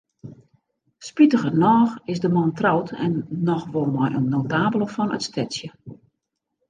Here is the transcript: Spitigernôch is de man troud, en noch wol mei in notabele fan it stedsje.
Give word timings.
Spitigernôch 1.07 1.95
is 2.11 2.19
de 2.23 2.29
man 2.35 2.51
troud, 2.59 2.89
en 3.09 3.13
noch 3.51 3.65
wol 3.73 3.87
mei 3.95 4.11
in 4.17 4.29
notabele 4.33 4.87
fan 4.95 5.15
it 5.17 5.27
stedsje. 5.29 5.67